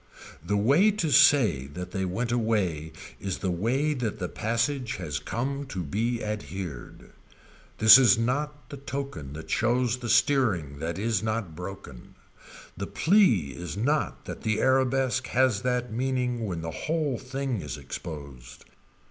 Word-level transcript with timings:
The 0.43 0.57
way 0.57 0.89
to 0.89 1.11
say 1.11 1.67
that 1.67 1.91
they 1.91 2.05
went 2.05 2.31
away 2.31 2.91
is 3.19 3.37
the 3.37 3.51
way 3.51 3.93
that 3.93 4.17
the 4.17 4.27
passage 4.29 4.95
has 4.95 5.19
come 5.19 5.67
to 5.67 5.83
be 5.83 6.23
adhered. 6.23 7.11
This 7.77 7.99
is 7.99 8.17
not 8.17 8.69
the 8.71 8.77
token 8.77 9.33
that 9.33 9.51
shows 9.51 9.97
the 9.97 10.09
steering 10.09 10.79
that 10.79 10.97
is 10.97 11.21
not 11.21 11.55
broken. 11.55 12.15
The 12.75 12.87
plea 12.87 13.53
is 13.55 13.77
not 13.77 14.25
that 14.25 14.41
the 14.41 14.59
arabesque 14.59 15.27
has 15.27 15.61
that 15.61 15.93
meaning 15.93 16.47
when 16.47 16.61
the 16.61 16.71
whole 16.71 17.19
thing 17.19 17.61
is 17.61 17.77
exposed. 17.77 18.65